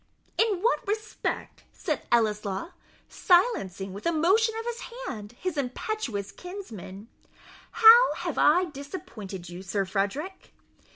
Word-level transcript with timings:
"In 0.35 0.61
what 0.63 0.87
respect," 0.87 1.61
said 1.71 2.07
Ellieslaw, 2.11 2.71
silencing, 3.07 3.93
with 3.93 4.07
a 4.07 4.11
motion 4.11 4.55
of 4.59 4.65
his 4.65 4.79
hand, 5.05 5.33
his 5.33 5.59
impetuous 5.59 6.31
kinsman 6.31 7.07
"how 7.69 8.15
have 8.15 8.39
I 8.39 8.65
disappointed 8.65 9.47
you, 9.49 9.61
Sir 9.61 9.85
Frederick?" 9.85 10.53